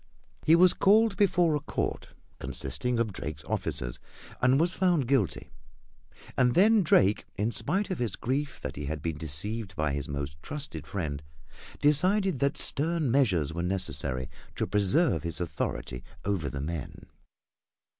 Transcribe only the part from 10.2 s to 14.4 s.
trusted friend, decided that stern measures were necessary